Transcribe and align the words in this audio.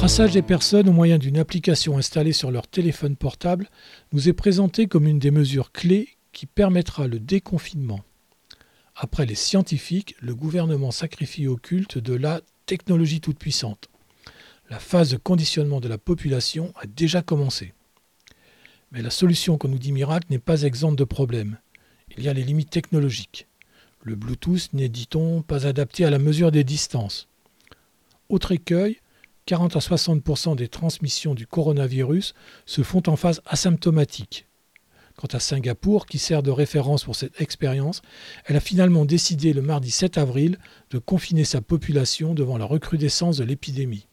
traçage 0.00 0.32
des 0.32 0.40
personnes 0.40 0.88
au 0.88 0.92
moyen 0.92 1.18
d'une 1.18 1.36
application 1.36 1.98
installée 1.98 2.32
sur 2.32 2.50
leur 2.50 2.66
téléphone 2.66 3.16
portable 3.16 3.68
nous 4.12 4.30
est 4.30 4.32
présenté 4.32 4.86
comme 4.86 5.06
une 5.06 5.18
des 5.18 5.30
mesures 5.30 5.72
clés 5.72 6.16
qui 6.32 6.46
permettra 6.46 7.06
le 7.06 7.20
déconfinement. 7.20 8.00
Après 8.96 9.26
les 9.26 9.34
scientifiques, 9.34 10.16
le 10.22 10.34
gouvernement 10.34 10.90
sacrifie 10.90 11.46
au 11.46 11.56
culte 11.56 11.98
de 11.98 12.14
la 12.14 12.40
technologie 12.64 13.20
toute 13.20 13.38
puissante. 13.38 13.90
La 14.70 14.78
phase 14.78 15.10
de 15.10 15.18
conditionnement 15.18 15.80
de 15.80 15.88
la 15.88 15.98
population 15.98 16.72
a 16.80 16.86
déjà 16.86 17.20
commencé. 17.20 17.74
Mais 18.92 19.02
la 19.02 19.10
solution 19.10 19.58
qu'on 19.58 19.68
nous 19.68 19.78
dit 19.78 19.92
miracle 19.92 20.28
n'est 20.30 20.38
pas 20.38 20.62
exempte 20.62 20.98
de 20.98 21.04
problèmes. 21.04 21.58
Il 22.16 22.24
y 22.24 22.30
a 22.30 22.32
les 22.32 22.44
limites 22.44 22.70
technologiques. 22.70 23.48
Le 24.02 24.14
Bluetooth 24.14 24.72
n'est, 24.72 24.88
dit-on, 24.88 25.42
pas 25.42 25.66
adapté 25.66 26.06
à 26.06 26.10
la 26.10 26.18
mesure 26.18 26.50
des 26.50 26.64
distances. 26.64 27.28
Autre 28.30 28.52
écueil, 28.52 28.96
40 29.50 29.74
à 29.74 29.80
60% 29.80 30.54
des 30.54 30.68
transmissions 30.68 31.34
du 31.34 31.44
coronavirus 31.44 32.34
se 32.66 32.82
font 32.84 33.02
en 33.08 33.16
phase 33.16 33.42
asymptomatique. 33.46 34.46
Quant 35.16 35.26
à 35.32 35.40
Singapour, 35.40 36.06
qui 36.06 36.20
sert 36.20 36.44
de 36.44 36.52
référence 36.52 37.02
pour 37.02 37.16
cette 37.16 37.40
expérience, 37.40 38.00
elle 38.44 38.54
a 38.54 38.60
finalement 38.60 39.04
décidé 39.04 39.52
le 39.52 39.60
mardi 39.60 39.90
7 39.90 40.18
avril 40.18 40.56
de 40.90 40.98
confiner 40.98 41.42
sa 41.42 41.60
population 41.60 42.32
devant 42.32 42.58
la 42.58 42.64
recrudescence 42.64 43.38
de 43.38 43.44
l'épidémie. 43.44 44.06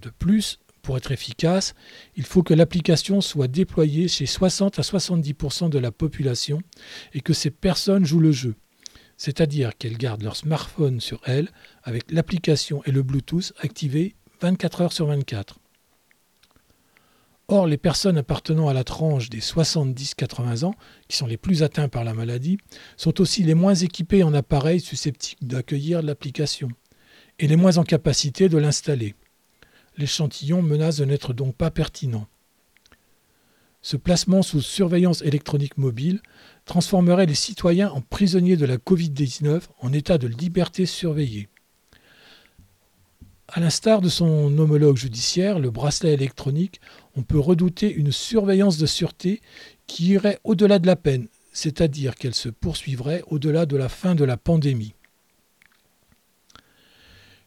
De 0.00 0.08
plus, 0.08 0.58
pour 0.80 0.96
être 0.96 1.12
efficace, 1.12 1.74
il 2.16 2.24
faut 2.24 2.42
que 2.42 2.54
l'application 2.54 3.20
soit 3.20 3.46
déployée 3.46 4.08
chez 4.08 4.24
60 4.24 4.78
à 4.78 4.82
70% 4.82 5.68
de 5.68 5.78
la 5.78 5.92
population 5.92 6.62
et 7.12 7.20
que 7.20 7.34
ces 7.34 7.50
personnes 7.50 8.06
jouent 8.06 8.20
le 8.20 8.32
jeu, 8.32 8.54
c'est-à-dire 9.24 9.78
qu'elles 9.78 9.96
gardent 9.96 10.22
leur 10.22 10.36
smartphone 10.36 11.00
sur 11.00 11.22
elles 11.24 11.48
avec 11.82 12.12
l'application 12.12 12.82
et 12.84 12.90
le 12.90 13.02
Bluetooth 13.02 13.54
activés 13.58 14.16
24 14.42 14.82
heures 14.82 14.92
sur 14.92 15.06
24. 15.06 15.58
Or, 17.48 17.66
les 17.66 17.78
personnes 17.78 18.18
appartenant 18.18 18.68
à 18.68 18.74
la 18.74 18.84
tranche 18.84 19.30
des 19.30 19.40
70-80 19.40 20.66
ans, 20.66 20.74
qui 21.08 21.16
sont 21.16 21.26
les 21.26 21.38
plus 21.38 21.62
atteints 21.62 21.88
par 21.88 22.04
la 22.04 22.12
maladie, 22.12 22.58
sont 22.98 23.18
aussi 23.22 23.42
les 23.42 23.54
moins 23.54 23.74
équipées 23.74 24.24
en 24.24 24.34
appareils 24.34 24.80
susceptibles 24.80 25.46
d'accueillir 25.46 26.02
l'application 26.02 26.68
et 27.38 27.46
les 27.46 27.56
moins 27.56 27.78
en 27.78 27.84
capacité 27.84 28.50
de 28.50 28.58
l'installer 28.58 29.14
l'échantillon 29.96 30.60
menace 30.60 30.98
de 30.98 31.06
n'être 31.06 31.32
donc 31.32 31.56
pas 31.56 31.70
pertinent. 31.70 32.26
Ce 33.84 33.98
placement 33.98 34.40
sous 34.40 34.62
surveillance 34.62 35.20
électronique 35.20 35.76
mobile 35.76 36.22
transformerait 36.64 37.26
les 37.26 37.34
citoyens 37.34 37.90
en 37.90 38.00
prisonniers 38.00 38.56
de 38.56 38.64
la 38.64 38.78
Covid-19 38.78 39.60
en 39.78 39.92
état 39.92 40.16
de 40.16 40.26
liberté 40.26 40.86
surveillée. 40.86 41.50
À 43.46 43.60
l'instar 43.60 44.00
de 44.00 44.08
son 44.08 44.56
homologue 44.56 44.96
judiciaire, 44.96 45.58
le 45.58 45.70
bracelet 45.70 46.14
électronique, 46.14 46.80
on 47.14 47.22
peut 47.22 47.38
redouter 47.38 47.92
une 47.92 48.10
surveillance 48.10 48.78
de 48.78 48.86
sûreté 48.86 49.42
qui 49.86 50.06
irait 50.06 50.40
au-delà 50.44 50.78
de 50.78 50.86
la 50.86 50.96
peine, 50.96 51.28
c'est-à-dire 51.52 52.14
qu'elle 52.14 52.34
se 52.34 52.48
poursuivrait 52.48 53.22
au-delà 53.26 53.66
de 53.66 53.76
la 53.76 53.90
fin 53.90 54.14
de 54.14 54.24
la 54.24 54.38
pandémie. 54.38 54.94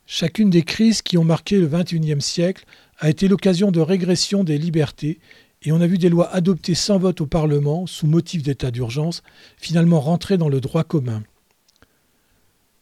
Chacune 0.06 0.52
des 0.52 0.62
crises 0.62 1.02
qui 1.02 1.18
ont 1.18 1.24
marqué 1.24 1.58
le 1.58 1.68
XXIe 1.68 2.22
siècle 2.22 2.66
a 3.00 3.10
été 3.10 3.28
l'occasion 3.28 3.72
de 3.72 3.80
régression 3.80 4.44
des 4.44 4.60
libertés 4.60 5.20
et 5.64 5.72
on 5.72 5.82
a 5.82 5.88
vu 5.88 5.98
des 5.98 6.10
lois 6.10 6.30
adoptées 6.34 6.76
sans 6.76 6.98
vote 6.98 7.22
au 7.22 7.28
Parlement, 7.28 7.88
sous 7.88 8.08
motif 8.08 8.44
d'état 8.44 8.72
d'urgence, 8.72 9.24
finalement 9.58 10.00
rentrer 10.00 10.38
dans 10.38 10.50
le 10.50 10.62
droit 10.62 10.84
commun. 10.84 11.24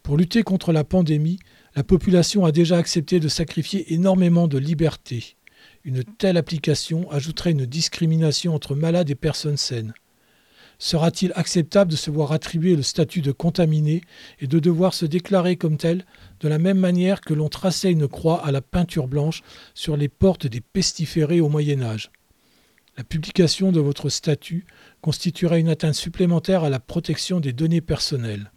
Pour 0.03 0.17
lutter 0.17 0.43
contre 0.43 0.71
la 0.71 0.83
pandémie, 0.83 1.39
la 1.75 1.83
population 1.83 2.45
a 2.45 2.51
déjà 2.51 2.77
accepté 2.77 3.19
de 3.19 3.27
sacrifier 3.27 3.93
énormément 3.93 4.47
de 4.47 4.57
libertés. 4.57 5.35
Une 5.83 6.03
telle 6.03 6.37
application 6.37 7.09
ajouterait 7.11 7.51
une 7.51 7.66
discrimination 7.66 8.53
entre 8.53 8.75
malades 8.75 9.09
et 9.09 9.16
personnes 9.16 9.57
saines. 9.57 9.94
Sera-t-il 10.77 11.31
acceptable 11.35 11.91
de 11.91 11.95
se 11.95 12.11
voir 12.11 12.33
attribuer 12.33 12.75
le 12.75 12.83
statut 12.83 13.21
de 13.21 13.31
contaminé 13.31 14.01
et 14.39 14.47
de 14.47 14.59
devoir 14.59 14.94
se 14.94 15.05
déclarer 15.05 15.55
comme 15.55 15.77
tel 15.77 16.05
de 16.41 16.47
la 16.47 16.59
même 16.59 16.79
manière 16.79 17.21
que 17.21 17.33
l'on 17.33 17.50
traçait 17.50 17.91
une 17.91 18.07
croix 18.07 18.45
à 18.45 18.51
la 18.51 18.61
peinture 18.61 19.07
blanche 19.07 19.41
sur 19.73 19.95
les 19.95 20.09
portes 20.09 20.47
des 20.47 20.61
pestiférés 20.61 21.41
au 21.41 21.50
Moyen 21.50 21.81
Âge? 21.81 22.11
La 22.97 23.03
publication 23.03 23.72
de 23.72 23.79
votre 23.81 24.09
statut 24.09 24.66
constituerait 25.01 25.59
une 25.59 25.69
atteinte 25.69 25.95
supplémentaire 25.95 26.63
à 26.63 26.69
la 26.69 26.79
protection 26.79 27.41
des 27.41 27.51
données 27.51 27.81
personnelles. 27.81 28.51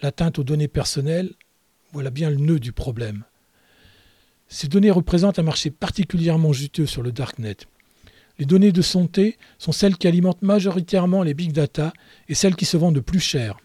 L'atteinte 0.00 0.38
aux 0.38 0.44
données 0.44 0.68
personnelles, 0.68 1.32
voilà 1.92 2.10
bien 2.10 2.30
le 2.30 2.36
nœud 2.36 2.60
du 2.60 2.72
problème. 2.72 3.24
Ces 4.46 4.68
données 4.68 4.90
représentent 4.90 5.38
un 5.38 5.44
marché 5.44 5.70
particulièrement 5.70 6.52
juteux 6.52 6.86
sur 6.86 7.02
le 7.02 7.10
Darknet. 7.10 7.56
Les 8.38 8.46
données 8.46 8.72
de 8.72 8.82
santé 8.82 9.38
sont 9.58 9.72
celles 9.72 9.96
qui 9.96 10.06
alimentent 10.06 10.42
majoritairement 10.42 11.22
les 11.22 11.34
big 11.34 11.52
data 11.52 11.92
et 12.28 12.34
celles 12.34 12.56
qui 12.56 12.64
se 12.64 12.76
vendent 12.76 12.96
le 12.96 13.02
plus 13.02 13.20
cher. 13.20 13.58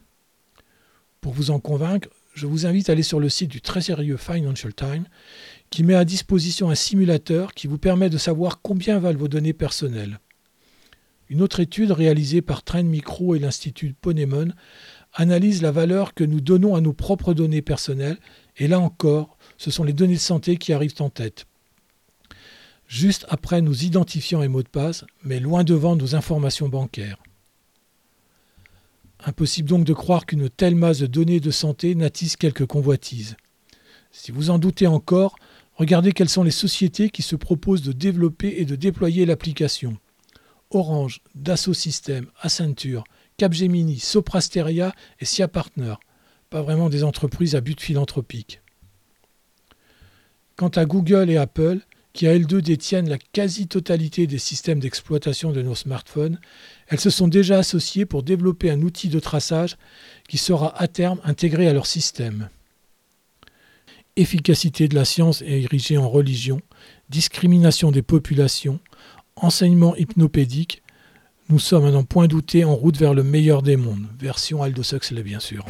Pour 1.22 1.34
vous 1.34 1.52
en 1.52 1.60
convaincre, 1.60 2.10
je 2.38 2.46
vous 2.46 2.68
invite 2.68 2.90
à 2.90 2.92
aller 2.92 3.04
sur 3.04 3.20
le 3.20 3.30
site 3.30 3.50
du 3.50 3.62
très 3.62 3.82
sérieux 3.82 4.18
Financial 4.18 4.74
Times 4.74 5.06
qui 5.72 5.84
met 5.84 5.96
à 5.96 6.06
disposition 6.06 6.70
un 6.70 6.76
simulateur 6.76 7.54
qui 7.54 7.66
vous 7.66 7.80
permet 7.80 8.10
de 8.10 8.18
savoir 8.18 8.62
combien 8.62 9.00
valent 9.00 9.18
vos 9.18 9.28
données 9.28 9.54
personnelles. 9.54 10.20
Une 11.30 11.42
autre 11.42 11.60
étude 11.60 11.92
réalisée 11.92 12.44
par 12.44 12.64
Trend 12.64 12.84
Micro 12.84 13.36
et 13.36 13.40
l'Institut 13.40 13.96
Ponemon 14.00 14.50
analyse 15.14 15.64
la 15.64 15.72
valeur 15.72 16.14
que 16.14 16.24
nous 16.24 16.40
donnons 16.40 16.76
à 16.76 16.82
nos 16.82 16.94
propres 16.94 17.34
données 17.34 17.64
personnelles 17.64 18.20
et 18.58 18.68
là 18.68 18.80
encore, 18.80 19.38
ce 19.58 19.72
sont 19.72 19.84
les 19.84 19.94
données 19.94 20.14
de 20.14 20.20
santé 20.20 20.58
qui 20.58 20.74
arrivent 20.74 20.94
en 21.00 21.10
tête 21.10 21.48
juste 22.88 23.26
après 23.30 23.62
nos 23.62 23.74
identifiants 23.74 24.42
et 24.42 24.48
mots 24.48 24.64
de 24.64 24.70
passe, 24.70 25.04
mais 25.24 25.42
loin 25.42 25.66
devant 25.66 25.98
nos 25.98 26.16
informations 26.16 26.70
bancaires. 26.70 27.18
Impossible 29.28 29.68
donc 29.68 29.84
de 29.84 29.92
croire 29.92 30.26
qu'une 30.26 30.50
telle 30.50 30.76
masse 30.76 31.00
de 31.00 31.06
données 31.06 31.42
de 31.42 31.52
santé 31.52 31.96
n'attise 31.96 32.38
quelques 32.38 32.66
convoitises. 32.66 33.36
Si 34.10 34.32
vous 34.32 34.52
en 34.52 34.58
doutez 34.58 34.88
encore, 34.88 35.36
regardez 35.74 36.14
quelles 36.14 36.30
sont 36.30 36.44
les 36.44 36.50
sociétés 36.50 37.10
qui 37.10 37.24
se 37.24 37.36
proposent 37.36 37.82
de 37.82 37.92
développer 37.92 38.62
et 38.62 38.64
de 38.64 38.78
déployer 38.78 39.26
l'application. 39.26 39.98
Orange, 40.70 41.20
Dassault 41.36 41.74
Systèmes, 41.74 42.28
Accenture, 42.40 43.04
Capgemini, 43.36 44.00
Soprasteria 44.00 44.94
et 45.20 45.26
Sia 45.26 45.50
Partner. 45.50 45.96
Pas 46.50 46.62
vraiment 46.62 46.88
des 46.88 47.04
entreprises 47.04 47.54
à 47.54 47.60
but 47.60 47.82
philanthropique. 47.82 48.62
Quant 50.56 50.70
à 50.70 50.86
Google 50.86 51.30
et 51.30 51.36
Apple, 51.36 51.82
qui 52.18 52.26
à 52.26 52.34
elles 52.34 52.48
deux 52.48 52.64
détiennent 52.64 53.10
la 53.10 53.20
quasi-totalité 53.20 54.26
des 54.26 54.40
systèmes 54.40 54.80
d'exploitation 54.80 55.52
de 55.52 55.62
nos 55.62 55.76
smartphones, 55.76 56.40
elles 56.88 57.00
se 57.00 57.12
sont 57.12 57.28
déjà 57.28 57.60
associées 57.60 58.08
pour 58.08 58.24
développer 58.24 58.72
un 58.72 58.82
outil 58.82 59.10
de 59.10 59.20
traçage 59.20 59.78
qui 60.28 60.40
sera 60.40 60.76
à 60.82 60.88
terme 60.88 61.20
intégré 61.24 61.68
à 61.68 61.74
leur 61.74 61.86
système. 61.86 62.50
Efficacité 64.16 64.88
de 64.88 64.96
la 64.96 65.06
science 65.06 65.44
est 65.44 65.62
érigée 65.62 66.00
en 66.00 66.10
religion, 66.10 66.60
discrimination 67.10 67.92
des 67.92 68.02
populations, 68.02 68.80
enseignement 69.36 69.96
hypnopédique, 69.96 70.82
nous 71.50 71.60
sommes 71.60 71.86
à 71.86 71.92
n'en 71.92 72.04
point 72.04 72.28
douter 72.28 72.64
en 72.64 72.74
route 72.74 72.98
vers 72.98 73.14
le 73.14 73.22
meilleur 73.22 73.62
des 73.62 73.78
mondes, 73.78 74.08
version 74.20 74.64
Aldous 74.64 74.96
Huxley 74.96 75.22
bien 75.22 75.40
sûr. 75.40 75.68